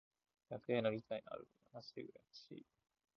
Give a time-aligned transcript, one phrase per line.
[0.49, 2.65] オタクへの理解のある親まじ羨ましい。